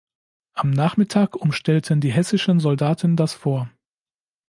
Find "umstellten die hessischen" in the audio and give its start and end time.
1.35-2.59